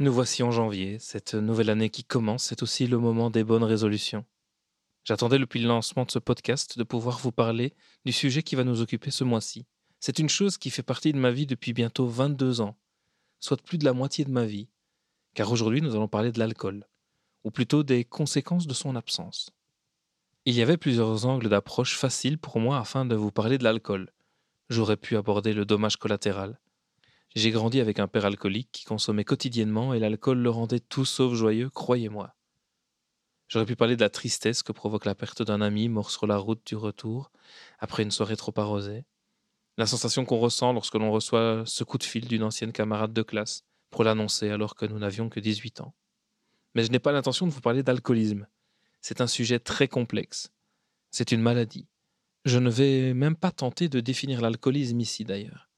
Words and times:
Nous 0.00 0.14
voici 0.14 0.42
en 0.42 0.50
janvier, 0.50 0.98
cette 0.98 1.34
nouvelle 1.34 1.68
année 1.68 1.90
qui 1.90 2.04
commence, 2.04 2.44
c'est 2.44 2.62
aussi 2.62 2.86
le 2.86 2.96
moment 2.96 3.28
des 3.28 3.44
bonnes 3.44 3.62
résolutions. 3.62 4.24
J'attendais 5.04 5.38
depuis 5.38 5.60
le 5.60 5.68
lancement 5.68 6.06
de 6.06 6.10
ce 6.10 6.18
podcast 6.18 6.78
de 6.78 6.84
pouvoir 6.84 7.18
vous 7.18 7.32
parler 7.32 7.74
du 8.06 8.12
sujet 8.12 8.42
qui 8.42 8.56
va 8.56 8.64
nous 8.64 8.80
occuper 8.80 9.10
ce 9.10 9.24
mois-ci. 9.24 9.66
C'est 9.98 10.18
une 10.18 10.30
chose 10.30 10.56
qui 10.56 10.70
fait 10.70 10.82
partie 10.82 11.12
de 11.12 11.18
ma 11.18 11.30
vie 11.30 11.44
depuis 11.44 11.74
bientôt 11.74 12.06
22 12.06 12.62
ans, 12.62 12.78
soit 13.40 13.62
plus 13.62 13.76
de 13.76 13.84
la 13.84 13.92
moitié 13.92 14.24
de 14.24 14.30
ma 14.30 14.46
vie, 14.46 14.70
car 15.34 15.52
aujourd'hui 15.52 15.82
nous 15.82 15.94
allons 15.94 16.08
parler 16.08 16.32
de 16.32 16.38
l'alcool, 16.38 16.86
ou 17.44 17.50
plutôt 17.50 17.82
des 17.82 18.06
conséquences 18.06 18.66
de 18.66 18.72
son 18.72 18.96
absence. 18.96 19.50
Il 20.46 20.54
y 20.54 20.62
avait 20.62 20.78
plusieurs 20.78 21.26
angles 21.26 21.50
d'approche 21.50 21.98
faciles 21.98 22.38
pour 22.38 22.58
moi 22.58 22.78
afin 22.78 23.04
de 23.04 23.16
vous 23.16 23.32
parler 23.32 23.58
de 23.58 23.64
l'alcool. 23.64 24.14
J'aurais 24.70 24.96
pu 24.96 25.18
aborder 25.18 25.52
le 25.52 25.66
dommage 25.66 25.98
collatéral, 25.98 26.58
j'ai 27.36 27.52
grandi 27.52 27.80
avec 27.80 28.00
un 28.00 28.08
père 28.08 28.24
alcoolique 28.24 28.70
qui 28.72 28.84
consommait 28.84 29.24
quotidiennement 29.24 29.94
et 29.94 30.00
l'alcool 30.00 30.38
le 30.38 30.50
rendait 30.50 30.80
tout 30.80 31.04
sauf 31.04 31.32
joyeux, 31.34 31.70
croyez-moi. 31.70 32.34
J'aurais 33.46 33.66
pu 33.66 33.76
parler 33.76 33.96
de 33.96 34.00
la 34.00 34.10
tristesse 34.10 34.62
que 34.62 34.72
provoque 34.72 35.04
la 35.04 35.14
perte 35.14 35.42
d'un 35.42 35.60
ami 35.60 35.88
mort 35.88 36.10
sur 36.10 36.26
la 36.26 36.36
route 36.36 36.66
du 36.66 36.74
retour, 36.74 37.30
après 37.78 38.02
une 38.02 38.10
soirée 38.10 38.36
trop 38.36 38.52
arrosée. 38.56 39.04
La 39.76 39.86
sensation 39.86 40.24
qu'on 40.24 40.38
ressent 40.38 40.72
lorsque 40.72 40.94
l'on 40.96 41.12
reçoit 41.12 41.62
ce 41.66 41.84
coup 41.84 41.98
de 41.98 42.04
fil 42.04 42.26
d'une 42.26 42.42
ancienne 42.42 42.72
camarade 42.72 43.12
de 43.12 43.22
classe 43.22 43.64
pour 43.90 44.02
l'annoncer 44.02 44.50
alors 44.50 44.74
que 44.74 44.86
nous 44.86 44.98
n'avions 44.98 45.28
que 45.28 45.40
18 45.40 45.80
ans. 45.82 45.94
Mais 46.74 46.84
je 46.84 46.90
n'ai 46.90 46.98
pas 46.98 47.12
l'intention 47.12 47.46
de 47.46 47.52
vous 47.52 47.60
parler 47.60 47.82
d'alcoolisme. 47.82 48.46
C'est 49.00 49.20
un 49.20 49.26
sujet 49.26 49.58
très 49.60 49.88
complexe. 49.88 50.52
C'est 51.10 51.32
une 51.32 51.42
maladie. 51.42 51.88
Je 52.44 52.58
ne 52.58 52.70
vais 52.70 53.14
même 53.14 53.36
pas 53.36 53.52
tenter 53.52 53.88
de 53.88 54.00
définir 54.00 54.40
l'alcoolisme 54.40 55.00
ici 55.00 55.24
d'ailleurs 55.24 55.69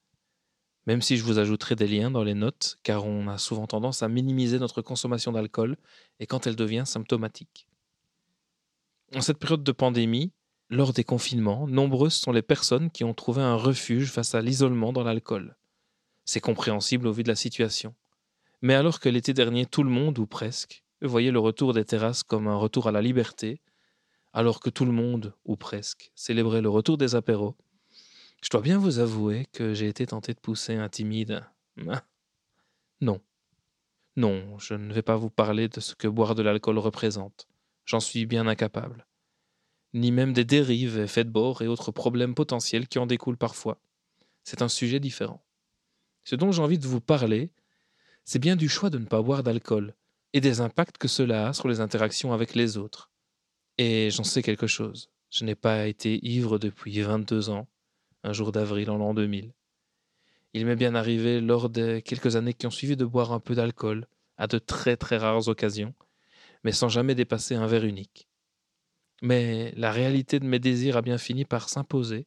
même 0.86 1.02
si 1.02 1.16
je 1.16 1.24
vous 1.24 1.38
ajouterai 1.38 1.76
des 1.76 1.86
liens 1.86 2.10
dans 2.10 2.24
les 2.24 2.34
notes, 2.34 2.78
car 2.82 3.06
on 3.06 3.28
a 3.28 3.38
souvent 3.38 3.66
tendance 3.66 4.02
à 4.02 4.08
minimiser 4.08 4.58
notre 4.58 4.82
consommation 4.82 5.32
d'alcool 5.32 5.76
et 6.18 6.26
quand 6.26 6.46
elle 6.46 6.56
devient 6.56 6.84
symptomatique. 6.86 7.68
En 9.14 9.20
cette 9.20 9.38
période 9.38 9.62
de 9.62 9.72
pandémie, 9.72 10.32
lors 10.70 10.92
des 10.92 11.04
confinements, 11.04 11.66
nombreuses 11.68 12.14
sont 12.14 12.32
les 12.32 12.42
personnes 12.42 12.90
qui 12.90 13.04
ont 13.04 13.14
trouvé 13.14 13.42
un 13.42 13.56
refuge 13.56 14.10
face 14.10 14.34
à 14.34 14.40
l'isolement 14.40 14.92
dans 14.92 15.04
l'alcool. 15.04 15.56
C'est 16.24 16.40
compréhensible 16.40 17.06
au 17.06 17.12
vu 17.12 17.22
de 17.22 17.28
la 17.28 17.36
situation. 17.36 17.94
Mais 18.62 18.74
alors 18.74 18.98
que 18.98 19.08
l'été 19.08 19.34
dernier 19.34 19.66
tout 19.66 19.82
le 19.82 19.90
monde, 19.90 20.18
ou 20.18 20.26
presque, 20.26 20.82
voyait 21.02 21.30
le 21.30 21.40
retour 21.40 21.74
des 21.74 21.84
terrasses 21.84 22.22
comme 22.22 22.48
un 22.48 22.56
retour 22.56 22.88
à 22.88 22.92
la 22.92 23.02
liberté, 23.02 23.60
alors 24.32 24.60
que 24.60 24.70
tout 24.70 24.86
le 24.86 24.92
monde, 24.92 25.34
ou 25.44 25.56
presque, 25.56 26.10
célébrait 26.14 26.62
le 26.62 26.70
retour 26.70 26.96
des 26.96 27.14
apéros, 27.14 27.56
je 28.42 28.50
dois 28.50 28.60
bien 28.60 28.76
vous 28.76 28.98
avouer 28.98 29.46
que 29.52 29.72
j'ai 29.72 29.88
été 29.88 30.06
tenté 30.06 30.34
de 30.34 30.40
pousser 30.40 30.74
un 30.74 30.88
timide. 30.88 31.44
Ah. 31.88 32.04
Non. 33.00 33.20
Non, 34.16 34.58
je 34.58 34.74
ne 34.74 34.92
vais 34.92 35.02
pas 35.02 35.16
vous 35.16 35.30
parler 35.30 35.68
de 35.68 35.80
ce 35.80 35.94
que 35.94 36.08
boire 36.08 36.34
de 36.34 36.42
l'alcool 36.42 36.78
représente. 36.78 37.46
J'en 37.86 38.00
suis 38.00 38.26
bien 38.26 38.46
incapable. 38.48 39.06
Ni 39.94 40.10
même 40.10 40.32
des 40.32 40.44
dérives, 40.44 40.98
effets 40.98 41.24
de 41.24 41.30
bord 41.30 41.62
et 41.62 41.68
autres 41.68 41.92
problèmes 41.92 42.34
potentiels 42.34 42.88
qui 42.88 42.98
en 42.98 43.06
découlent 43.06 43.36
parfois. 43.36 43.80
C'est 44.42 44.62
un 44.62 44.68
sujet 44.68 45.00
différent. 45.00 45.44
Ce 46.24 46.34
dont 46.34 46.50
j'ai 46.50 46.62
envie 46.62 46.78
de 46.78 46.86
vous 46.86 47.00
parler, 47.00 47.52
c'est 48.24 48.38
bien 48.38 48.56
du 48.56 48.68
choix 48.68 48.90
de 48.90 48.98
ne 48.98 49.06
pas 49.06 49.22
boire 49.22 49.42
d'alcool 49.42 49.94
et 50.32 50.40
des 50.40 50.60
impacts 50.60 50.98
que 50.98 51.08
cela 51.08 51.48
a 51.48 51.52
sur 51.52 51.68
les 51.68 51.80
interactions 51.80 52.32
avec 52.32 52.54
les 52.54 52.76
autres. 52.76 53.10
Et 53.78 54.10
j'en 54.10 54.24
sais 54.24 54.42
quelque 54.42 54.66
chose. 54.66 55.10
Je 55.30 55.44
n'ai 55.44 55.54
pas 55.54 55.86
été 55.86 56.24
ivre 56.26 56.58
depuis 56.58 57.00
22 57.00 57.50
ans 57.50 57.68
un 58.24 58.32
jour 58.32 58.52
d'avril 58.52 58.90
en 58.90 58.98
l'an 58.98 59.14
2000. 59.14 59.52
Il 60.54 60.66
m'est 60.66 60.76
bien 60.76 60.94
arrivé 60.94 61.40
lors 61.40 61.70
des 61.70 62.02
quelques 62.02 62.36
années 62.36 62.54
qui 62.54 62.66
ont 62.66 62.70
suivi 62.70 62.96
de 62.96 63.04
boire 63.04 63.32
un 63.32 63.40
peu 63.40 63.54
d'alcool, 63.54 64.06
à 64.36 64.46
de 64.46 64.58
très 64.58 64.96
très 64.96 65.16
rares 65.16 65.48
occasions, 65.48 65.94
mais 66.64 66.72
sans 66.72 66.88
jamais 66.88 67.14
dépasser 67.14 67.54
un 67.54 67.66
verre 67.66 67.84
unique. 67.84 68.28
Mais 69.22 69.72
la 69.76 69.92
réalité 69.92 70.40
de 70.40 70.46
mes 70.46 70.58
désirs 70.58 70.96
a 70.96 71.02
bien 71.02 71.18
fini 71.18 71.44
par 71.44 71.68
s'imposer, 71.68 72.26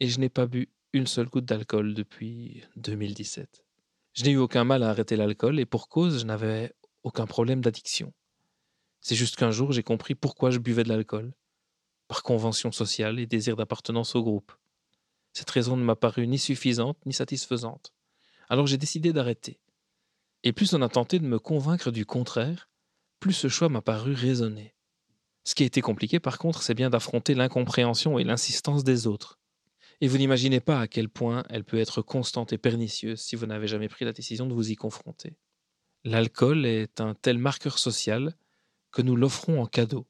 et 0.00 0.08
je 0.08 0.20
n'ai 0.20 0.28
pas 0.28 0.46
bu 0.46 0.68
une 0.92 1.06
seule 1.06 1.28
goutte 1.28 1.44
d'alcool 1.44 1.94
depuis 1.94 2.64
2017. 2.76 3.64
Je 4.12 4.24
n'ai 4.24 4.30
eu 4.32 4.38
aucun 4.38 4.64
mal 4.64 4.82
à 4.82 4.90
arrêter 4.90 5.16
l'alcool, 5.16 5.58
et 5.60 5.66
pour 5.66 5.88
cause, 5.88 6.20
je 6.20 6.26
n'avais 6.26 6.74
aucun 7.02 7.26
problème 7.26 7.60
d'addiction. 7.60 8.12
C'est 9.00 9.14
juste 9.14 9.36
qu'un 9.36 9.50
jour 9.50 9.72
j'ai 9.72 9.82
compris 9.82 10.14
pourquoi 10.14 10.50
je 10.50 10.58
buvais 10.58 10.82
de 10.82 10.88
l'alcool, 10.88 11.32
par 12.08 12.22
convention 12.22 12.72
sociale 12.72 13.18
et 13.18 13.26
désir 13.26 13.56
d'appartenance 13.56 14.14
au 14.14 14.22
groupe. 14.22 14.52
Cette 15.36 15.50
raison 15.50 15.76
ne 15.76 15.84
m'a 15.84 15.96
paru 15.96 16.26
ni 16.26 16.38
suffisante 16.38 16.96
ni 17.04 17.12
satisfaisante. 17.12 17.92
Alors 18.48 18.66
j'ai 18.66 18.78
décidé 18.78 19.12
d'arrêter. 19.12 19.60
Et 20.44 20.54
plus 20.54 20.72
on 20.72 20.80
a 20.80 20.88
tenté 20.88 21.18
de 21.18 21.26
me 21.26 21.38
convaincre 21.38 21.90
du 21.90 22.06
contraire, 22.06 22.70
plus 23.20 23.34
ce 23.34 23.48
choix 23.48 23.68
m'a 23.68 23.82
paru 23.82 24.14
raisonné. 24.14 24.74
Ce 25.44 25.54
qui 25.54 25.62
a 25.62 25.66
été 25.66 25.82
compliqué 25.82 26.20
par 26.20 26.38
contre, 26.38 26.62
c'est 26.62 26.72
bien 26.72 26.88
d'affronter 26.88 27.34
l'incompréhension 27.34 28.18
et 28.18 28.24
l'insistance 28.24 28.82
des 28.82 29.06
autres. 29.06 29.38
Et 30.00 30.08
vous 30.08 30.16
n'imaginez 30.16 30.60
pas 30.60 30.80
à 30.80 30.88
quel 30.88 31.10
point 31.10 31.44
elle 31.50 31.64
peut 31.64 31.80
être 31.80 32.00
constante 32.00 32.54
et 32.54 32.58
pernicieuse 32.58 33.20
si 33.20 33.36
vous 33.36 33.44
n'avez 33.44 33.68
jamais 33.68 33.88
pris 33.88 34.06
la 34.06 34.14
décision 34.14 34.46
de 34.46 34.54
vous 34.54 34.70
y 34.70 34.74
confronter. 34.74 35.36
L'alcool 36.04 36.64
est 36.64 36.98
un 36.98 37.12
tel 37.12 37.36
marqueur 37.36 37.78
social 37.78 38.34
que 38.90 39.02
nous 39.02 39.16
l'offrons 39.16 39.60
en 39.60 39.66
cadeau. 39.66 40.06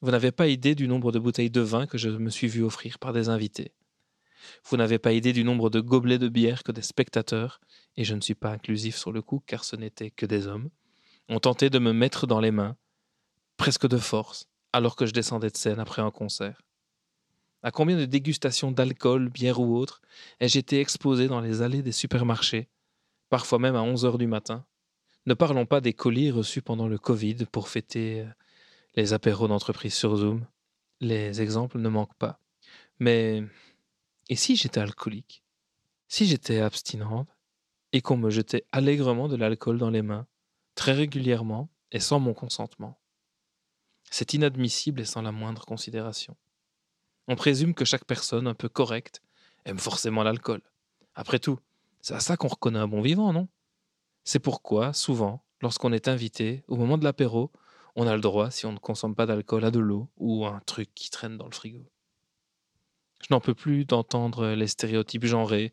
Vous 0.00 0.10
n'avez 0.10 0.32
pas 0.32 0.48
idée 0.48 0.74
du 0.74 0.88
nombre 0.88 1.12
de 1.12 1.18
bouteilles 1.18 1.50
de 1.50 1.60
vin 1.60 1.86
que 1.86 1.98
je 1.98 2.08
me 2.08 2.30
suis 2.30 2.48
vu 2.48 2.62
offrir 2.62 2.98
par 2.98 3.12
des 3.12 3.28
invités. 3.28 3.74
Vous 4.68 4.76
n'avez 4.76 4.98
pas 4.98 5.12
idée 5.12 5.32
du 5.32 5.44
nombre 5.44 5.70
de 5.70 5.80
gobelets 5.80 6.18
de 6.18 6.28
bière 6.28 6.62
que 6.62 6.72
des 6.72 6.82
spectateurs, 6.82 7.60
et 7.96 8.04
je 8.04 8.14
ne 8.14 8.20
suis 8.20 8.34
pas 8.34 8.50
inclusif 8.50 8.96
sur 8.96 9.12
le 9.12 9.22
coup 9.22 9.42
car 9.46 9.64
ce 9.64 9.76
n'étaient 9.76 10.10
que 10.10 10.26
des 10.26 10.46
hommes, 10.46 10.70
ont 11.28 11.40
tenté 11.40 11.70
de 11.70 11.78
me 11.78 11.92
mettre 11.92 12.26
dans 12.26 12.40
les 12.40 12.50
mains, 12.50 12.76
presque 13.56 13.88
de 13.88 13.98
force, 13.98 14.48
alors 14.72 14.96
que 14.96 15.06
je 15.06 15.12
descendais 15.12 15.50
de 15.50 15.56
scène 15.56 15.80
après 15.80 16.02
un 16.02 16.10
concert. 16.10 16.62
À 17.62 17.70
combien 17.70 17.96
de 17.96 18.04
dégustations 18.04 18.70
d'alcool, 18.70 19.28
bière 19.28 19.60
ou 19.60 19.76
autre, 19.76 20.02
ai-je 20.40 20.58
été 20.58 20.80
exposé 20.80 21.26
dans 21.26 21.40
les 21.40 21.62
allées 21.62 21.82
des 21.82 21.92
supermarchés, 21.92 22.68
parfois 23.28 23.58
même 23.58 23.74
à 23.74 23.82
11 23.82 24.04
heures 24.04 24.18
du 24.18 24.26
matin? 24.26 24.64
Ne 25.26 25.34
parlons 25.34 25.66
pas 25.66 25.80
des 25.80 25.92
colis 25.92 26.30
reçus 26.30 26.62
pendant 26.62 26.86
le 26.86 26.98
Covid 26.98 27.46
pour 27.50 27.68
fêter 27.68 28.20
euh, 28.20 28.26
les 28.94 29.12
apéros 29.12 29.48
d'entreprise 29.48 29.94
sur 29.94 30.14
Zoom. 30.14 30.46
Les 31.00 31.42
exemples 31.42 31.78
ne 31.78 31.88
manquent 31.88 32.14
pas. 32.14 32.40
Mais 33.00 33.42
et 34.28 34.36
si 34.36 34.56
j'étais 34.56 34.80
alcoolique? 34.80 35.42
Si 36.08 36.26
j'étais 36.26 36.60
abstinente 36.60 37.28
et 37.92 38.00
qu'on 38.00 38.16
me 38.16 38.30
jetait 38.30 38.64
allègrement 38.72 39.28
de 39.28 39.36
l'alcool 39.36 39.78
dans 39.78 39.90
les 39.90 40.02
mains, 40.02 40.26
très 40.74 40.92
régulièrement 40.92 41.68
et 41.92 42.00
sans 42.00 42.20
mon 42.20 42.34
consentement? 42.34 42.98
C'est 44.10 44.34
inadmissible 44.34 45.00
et 45.00 45.04
sans 45.04 45.22
la 45.22 45.32
moindre 45.32 45.64
considération. 45.64 46.36
On 47.28 47.36
présume 47.36 47.74
que 47.74 47.84
chaque 47.84 48.04
personne 48.04 48.46
un 48.46 48.54
peu 48.54 48.68
correcte 48.68 49.20
aime 49.64 49.78
forcément 49.78 50.22
l'alcool. 50.22 50.62
Après 51.14 51.38
tout, 51.38 51.58
c'est 52.00 52.14
à 52.14 52.20
ça 52.20 52.36
qu'on 52.36 52.48
reconnaît 52.48 52.78
un 52.78 52.88
bon 52.88 53.00
vivant, 53.00 53.32
non? 53.32 53.48
C'est 54.22 54.38
pourquoi, 54.38 54.92
souvent, 54.92 55.44
lorsqu'on 55.60 55.92
est 55.92 56.08
invité, 56.08 56.62
au 56.68 56.76
moment 56.76 56.98
de 56.98 57.04
l'apéro, 57.04 57.50
on 57.96 58.06
a 58.06 58.14
le 58.14 58.20
droit, 58.20 58.50
si 58.50 58.66
on 58.66 58.72
ne 58.72 58.78
consomme 58.78 59.14
pas 59.14 59.26
d'alcool, 59.26 59.64
à 59.64 59.70
de 59.70 59.78
l'eau 59.80 60.08
ou 60.16 60.46
un 60.46 60.60
truc 60.60 60.94
qui 60.94 61.10
traîne 61.10 61.36
dans 61.36 61.46
le 61.46 61.52
frigo. 61.52 61.84
Je 63.26 63.34
n'en 63.34 63.40
peux 63.40 63.54
plus 63.54 63.84
d'entendre 63.84 64.50
les 64.50 64.68
stéréotypes 64.68 65.24
genrés, 65.24 65.72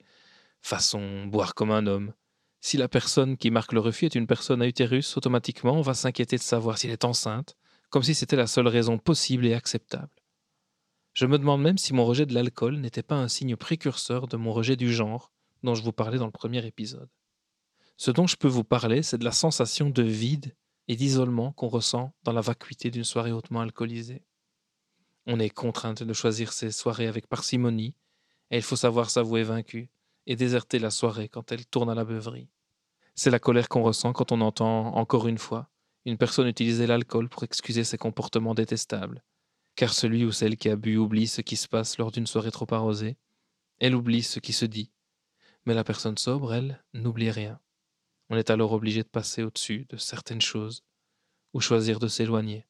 façon 0.62 1.28
boire 1.28 1.54
comme 1.54 1.70
un 1.70 1.86
homme. 1.86 2.14
Si 2.62 2.78
la 2.78 2.88
personne 2.88 3.38
qui 3.38 3.52
marque 3.52 3.74
le 3.74 3.80
refus 3.80 4.06
est 4.06 4.16
une 4.16 4.26
personne 4.26 4.64
à 4.64 4.68
utérus, 4.68 5.16
automatiquement 5.18 5.74
on 5.74 5.84
va 5.84 5.94
s'inquiéter 5.94 6.38
de 6.38 6.42
savoir 6.42 6.80
si 6.80 6.88
elle 6.88 6.94
est 6.94 7.06
enceinte, 7.06 7.56
comme 7.92 8.02
si 8.02 8.16
c'était 8.16 8.36
la 8.36 8.48
seule 8.48 8.68
raison 8.68 8.98
possible 8.98 9.46
et 9.46 9.54
acceptable. 9.54 10.10
Je 11.14 11.28
me 11.28 11.38
demande 11.38 11.62
même 11.62 11.78
si 11.78 11.94
mon 11.94 12.06
rejet 12.06 12.26
de 12.26 12.34
l'alcool 12.34 12.78
n'était 12.78 13.04
pas 13.04 13.18
un 13.18 13.28
signe 13.28 13.56
précurseur 13.56 14.28
de 14.28 14.36
mon 14.36 14.52
rejet 14.52 14.76
du 14.76 14.92
genre 14.92 15.32
dont 15.62 15.76
je 15.76 15.84
vous 15.84 15.94
parlais 15.94 16.18
dans 16.18 16.26
le 16.26 16.32
premier 16.32 16.66
épisode. 16.66 17.10
Ce 17.98 18.10
dont 18.10 18.26
je 18.26 18.36
peux 18.36 18.48
vous 18.48 18.64
parler, 18.64 19.04
c'est 19.04 19.20
de 19.20 19.26
la 19.26 19.32
sensation 19.32 19.92
de 19.92 20.02
vide 20.02 20.56
et 20.88 20.96
d'isolement 20.96 21.52
qu'on 21.52 21.68
ressent 21.68 22.16
dans 22.24 22.34
la 22.34 22.42
vacuité 22.42 22.90
d'une 22.90 23.04
soirée 23.04 23.32
hautement 23.32 23.62
alcoolisée. 23.62 24.24
On 25.26 25.40
est 25.40 25.50
contrainte 25.50 26.04
de 26.04 26.14
choisir 26.14 26.52
ses 26.52 26.72
soirées 26.72 27.08
avec 27.08 27.28
parcimonie, 27.28 27.96
et 28.52 28.58
il 28.58 28.64
faut 28.64 28.76
savoir 28.76 29.10
s'avouer 29.10 29.44
vaincu 29.44 29.90
et 30.26 30.36
déserter 30.36 30.80
la 30.80 30.92
soirée 30.92 31.30
quand 31.30 31.52
elle 31.52 31.66
tourne 31.66 31.90
à 31.90 31.96
la 31.96 32.06
beuverie. 32.06 32.50
C'est 33.16 33.30
la 33.30 33.40
colère 33.40 33.70
qu'on 33.70 33.84
ressent 33.84 34.12
quand 34.12 34.32
on 34.32 34.42
entend, 34.42 34.96
encore 34.96 35.28
une 35.28 35.38
fois, 35.38 35.70
une 36.06 36.18
personne 36.18 36.48
utiliser 36.48 36.88
l'alcool 36.88 37.30
pour 37.30 37.44
excuser 37.44 37.84
ses 37.84 37.98
comportements 37.98 38.56
détestables. 38.56 39.24
Car 39.76 39.94
celui 39.94 40.26
ou 40.26 40.32
celle 40.32 40.58
qui 40.58 40.70
a 40.70 40.76
bu 40.76 40.98
oublie 40.98 41.28
ce 41.28 41.42
qui 41.42 41.56
se 41.56 41.68
passe 41.68 41.98
lors 41.98 42.12
d'une 42.12 42.28
soirée 42.28 42.52
trop 42.52 42.72
arrosée. 42.72 43.18
Elle 43.80 43.96
oublie 43.96 44.24
ce 44.24 44.40
qui 44.40 44.54
se 44.54 44.66
dit. 44.66 44.92
Mais 45.66 45.74
la 45.74 45.84
personne 45.84 46.18
sobre, 46.18 46.54
elle, 46.54 46.84
n'oublie 46.94 47.32
rien. 47.32 47.60
On 48.30 48.36
est 48.36 48.50
alors 48.50 48.74
obligé 48.74 49.04
de 49.04 49.08
passer 49.08 49.44
au-dessus 49.44 49.86
de 49.90 49.98
certaines 49.98 50.42
choses, 50.42 50.84
ou 51.54 51.62
choisir 51.62 52.00
de 52.00 52.08
s'éloigner. 52.08 52.68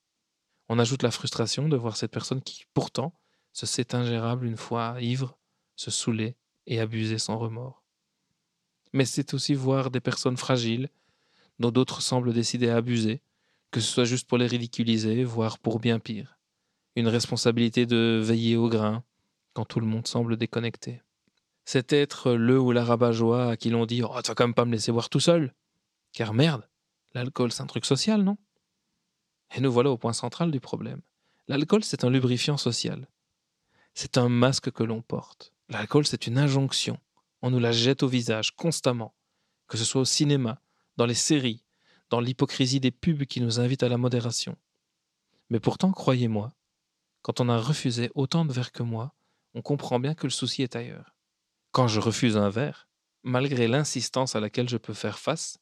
On 0.73 0.79
ajoute 0.79 1.03
la 1.03 1.11
frustration 1.11 1.69
de 1.69 1.77
voir 1.77 1.95
cette 1.95 2.09
personne 2.09 2.41
qui, 2.41 2.65
pourtant, 2.73 3.13
se 3.51 3.67
sait 3.67 3.93
ingérable 3.93 4.47
une 4.47 4.57
fois 4.57 4.97
ivre, 4.99 5.37
se 5.75 5.91
saouler 5.91 6.35
et 6.65 6.79
abuser 6.79 7.19
sans 7.19 7.37
remords. 7.37 7.83
Mais 8.91 9.05
c'est 9.05 9.35
aussi 9.35 9.53
voir 9.53 9.91
des 9.91 9.99
personnes 9.99 10.35
fragiles, 10.35 10.89
dont 11.59 11.69
d'autres 11.69 12.01
semblent 12.01 12.33
décider 12.33 12.71
à 12.71 12.77
abuser, 12.77 13.21
que 13.69 13.79
ce 13.79 13.87
soit 13.87 14.05
juste 14.05 14.27
pour 14.27 14.39
les 14.39 14.47
ridiculiser, 14.47 15.23
voire 15.23 15.59
pour 15.59 15.79
bien 15.79 15.99
pire. 15.99 16.39
Une 16.95 17.07
responsabilité 17.07 17.85
de 17.85 18.19
veiller 18.23 18.57
au 18.57 18.67
grain, 18.67 19.03
quand 19.53 19.65
tout 19.65 19.79
le 19.79 19.85
monde 19.85 20.07
semble 20.07 20.37
déconnecté. 20.37 21.03
C'est 21.65 21.93
être 21.93 22.31
le 22.31 22.59
ou 22.59 22.71
la 22.71 22.83
rabat-joie 22.83 23.51
à 23.51 23.57
qui 23.57 23.69
l'on 23.69 23.85
dit 23.85 24.01
Oh, 24.01 24.19
tu 24.23 24.29
vas 24.29 24.33
quand 24.33 24.47
même 24.47 24.55
pas 24.55 24.65
me 24.65 24.71
laisser 24.71 24.91
boire 24.91 25.09
tout 25.09 25.19
seul 25.19 25.53
Car 26.13 26.33
merde, 26.33 26.67
l'alcool 27.13 27.51
c'est 27.51 27.61
un 27.61 27.67
truc 27.67 27.85
social, 27.85 28.23
non? 28.23 28.37
Et 29.53 29.61
nous 29.61 29.71
voilà 29.71 29.91
au 29.91 29.97
point 29.97 30.13
central 30.13 30.51
du 30.51 30.59
problème. 30.59 31.01
L'alcool 31.47 31.83
c'est 31.83 32.03
un 32.03 32.09
lubrifiant 32.09 32.57
social. 32.57 33.07
C'est 33.93 34.17
un 34.17 34.29
masque 34.29 34.71
que 34.71 34.83
l'on 34.83 35.01
porte. 35.01 35.53
L'alcool 35.69 36.05
c'est 36.05 36.27
une 36.27 36.37
injonction. 36.37 36.99
On 37.41 37.51
nous 37.51 37.59
la 37.59 37.71
jette 37.71 38.03
au 38.03 38.07
visage 38.07 38.55
constamment, 38.55 39.13
que 39.67 39.77
ce 39.77 39.85
soit 39.85 40.01
au 40.01 40.05
cinéma, 40.05 40.61
dans 40.97 41.05
les 41.05 41.13
séries, 41.13 41.63
dans 42.09 42.19
l'hypocrisie 42.19 42.79
des 42.79 42.91
pubs 42.91 43.25
qui 43.25 43.41
nous 43.41 43.59
invitent 43.59 43.83
à 43.83 43.89
la 43.89 43.97
modération. 43.97 44.57
Mais 45.49 45.59
pourtant, 45.59 45.91
croyez-moi, 45.91 46.53
quand 47.21 47.39
on 47.39 47.49
a 47.49 47.57
refusé 47.57 48.11
autant 48.15 48.45
de 48.45 48.53
verres 48.53 48.71
que 48.71 48.83
moi, 48.83 49.13
on 49.53 49.61
comprend 49.61 49.99
bien 49.99 50.15
que 50.15 50.25
le 50.25 50.31
souci 50.31 50.63
est 50.63 50.75
ailleurs. 50.75 51.15
Quand 51.71 51.87
je 51.87 51.99
refuse 51.99 52.37
un 52.37 52.49
verre, 52.49 52.87
malgré 53.23 53.67
l'insistance 53.67 54.35
à 54.35 54.39
laquelle 54.39 54.69
je 54.69 54.77
peux 54.77 54.93
faire 54.93 55.19
face, 55.19 55.59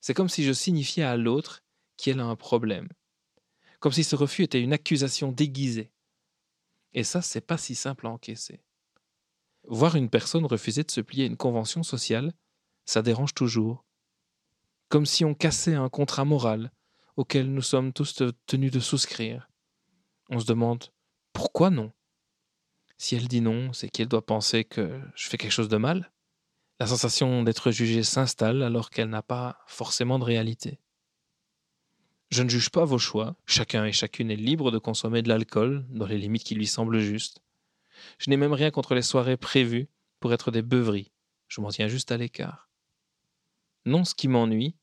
c'est 0.00 0.14
comme 0.14 0.28
si 0.28 0.44
je 0.44 0.52
signifiais 0.52 1.04
à 1.04 1.16
l'autre 1.16 1.62
qu'elle 1.96 2.20
a 2.20 2.24
un 2.24 2.36
problème. 2.36 2.88
Comme 3.84 3.92
si 3.92 4.02
ce 4.02 4.16
refus 4.16 4.44
était 4.44 4.62
une 4.62 4.72
accusation 4.72 5.30
déguisée. 5.30 5.92
Et 6.94 7.04
ça, 7.04 7.20
c'est 7.20 7.42
pas 7.42 7.58
si 7.58 7.74
simple 7.74 8.06
à 8.06 8.10
encaisser. 8.10 8.62
Voir 9.64 9.94
une 9.94 10.08
personne 10.08 10.46
refuser 10.46 10.84
de 10.84 10.90
se 10.90 11.02
plier 11.02 11.24
à 11.24 11.26
une 11.26 11.36
convention 11.36 11.82
sociale, 11.82 12.32
ça 12.86 13.02
dérange 13.02 13.34
toujours. 13.34 13.84
Comme 14.88 15.04
si 15.04 15.22
on 15.26 15.34
cassait 15.34 15.74
un 15.74 15.90
contrat 15.90 16.24
moral 16.24 16.72
auquel 17.18 17.52
nous 17.52 17.60
sommes 17.60 17.92
tous 17.92 18.22
tenus 18.46 18.72
de 18.72 18.80
souscrire. 18.80 19.50
On 20.30 20.40
se 20.40 20.46
demande 20.46 20.84
pourquoi 21.34 21.68
non? 21.68 21.92
Si 22.96 23.16
elle 23.16 23.28
dit 23.28 23.42
non, 23.42 23.74
c'est 23.74 23.90
qu'elle 23.90 24.08
doit 24.08 24.24
penser 24.24 24.64
que 24.64 24.98
je 25.14 25.28
fais 25.28 25.36
quelque 25.36 25.52
chose 25.52 25.68
de 25.68 25.76
mal? 25.76 26.10
La 26.80 26.86
sensation 26.86 27.42
d'être 27.42 27.70
jugée 27.70 28.02
s'installe 28.02 28.62
alors 28.62 28.88
qu'elle 28.88 29.10
n'a 29.10 29.22
pas 29.22 29.58
forcément 29.66 30.18
de 30.18 30.24
réalité. 30.24 30.80
Je 32.34 32.42
ne 32.42 32.48
juge 32.48 32.70
pas 32.70 32.84
vos 32.84 32.98
choix, 32.98 33.36
chacun 33.46 33.84
et 33.84 33.92
chacune 33.92 34.28
est 34.28 34.34
libre 34.34 34.72
de 34.72 34.78
consommer 34.78 35.22
de 35.22 35.28
l'alcool 35.28 35.86
dans 35.88 36.06
les 36.06 36.18
limites 36.18 36.42
qui 36.42 36.56
lui 36.56 36.66
semblent 36.66 36.98
justes. 36.98 37.40
Je 38.18 38.28
n'ai 38.28 38.36
même 38.36 38.52
rien 38.52 38.72
contre 38.72 38.96
les 38.96 39.02
soirées 39.02 39.36
prévues 39.36 39.86
pour 40.18 40.32
être 40.32 40.50
des 40.50 40.62
beuveries, 40.62 41.12
je 41.46 41.60
m'en 41.60 41.68
tiens 41.68 41.86
juste 41.86 42.10
à 42.10 42.16
l'écart. 42.16 42.68
Non, 43.84 44.02
ce 44.02 44.16
qui 44.16 44.26
m'ennuie, 44.26 44.74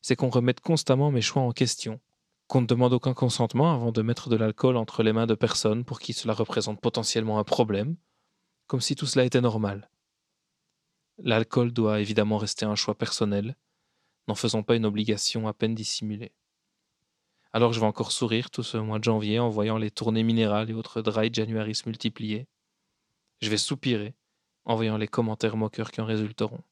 c'est 0.00 0.16
qu'on 0.16 0.30
remette 0.30 0.60
constamment 0.60 1.10
mes 1.10 1.20
choix 1.20 1.42
en 1.42 1.52
question, 1.52 2.00
qu'on 2.46 2.62
ne 2.62 2.66
demande 2.66 2.94
aucun 2.94 3.12
consentement 3.12 3.74
avant 3.74 3.92
de 3.92 4.00
mettre 4.00 4.30
de 4.30 4.36
l'alcool 4.36 4.78
entre 4.78 5.02
les 5.02 5.12
mains 5.12 5.26
de 5.26 5.34
personnes 5.34 5.84
pour 5.84 6.00
qui 6.00 6.14
cela 6.14 6.32
représente 6.32 6.80
potentiellement 6.80 7.38
un 7.38 7.44
problème, 7.44 7.96
comme 8.66 8.80
si 8.80 8.96
tout 8.96 9.04
cela 9.04 9.26
était 9.26 9.42
normal. 9.42 9.90
L'alcool 11.18 11.70
doit 11.70 12.00
évidemment 12.00 12.38
rester 12.38 12.64
un 12.64 12.76
choix 12.76 12.96
personnel, 12.96 13.56
n'en 14.26 14.34
faisant 14.34 14.62
pas 14.62 14.74
une 14.74 14.86
obligation 14.86 15.46
à 15.46 15.52
peine 15.52 15.74
dissimulée. 15.74 16.32
Alors 17.54 17.72
je 17.72 17.78
vais 17.78 17.86
encore 17.86 18.10
sourire 18.10 18.50
tout 18.50 18.64
ce 18.64 18.76
mois 18.76 18.98
de 18.98 19.04
janvier 19.04 19.38
en 19.38 19.48
voyant 19.48 19.78
les 19.78 19.92
tournées 19.92 20.24
minérales 20.24 20.70
et 20.70 20.74
autres 20.74 21.02
dry 21.02 21.32
January 21.32 21.76
se 21.76 21.88
multiplier. 21.88 22.48
Je 23.40 23.48
vais 23.48 23.58
soupirer 23.58 24.16
en 24.64 24.74
voyant 24.74 24.96
les 24.96 25.06
commentaires 25.06 25.56
moqueurs 25.56 25.92
qui 25.92 26.00
en 26.00 26.04
résulteront. 26.04 26.62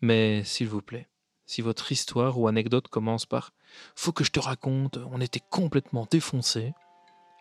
Mais 0.00 0.42
s'il 0.44 0.68
vous 0.68 0.80
plaît, 0.80 1.06
si 1.44 1.60
votre 1.60 1.92
histoire 1.92 2.38
ou 2.38 2.48
anecdote 2.48 2.88
commence 2.88 3.26
par 3.26 3.52
Faut 3.94 4.12
que 4.12 4.24
je 4.24 4.30
te 4.30 4.40
raconte, 4.40 4.98
on 5.12 5.20
était 5.20 5.42
complètement 5.50 6.06
défoncé, 6.10 6.72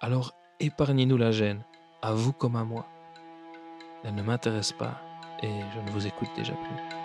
alors 0.02 0.36
épargnez-nous 0.60 1.18
la 1.18 1.32
gêne, 1.32 1.64
à 2.02 2.12
vous 2.12 2.34
comme 2.34 2.58
à 2.58 2.66
moi. 2.66 2.86
Elle 4.04 4.16
ne 4.16 4.22
m'intéresse 4.22 4.74
pas 4.74 5.02
et 5.42 5.62
je 5.74 5.80
ne 5.80 5.92
vous 5.92 6.08
écoute 6.08 6.30
déjà 6.36 6.56
plus. 6.56 7.01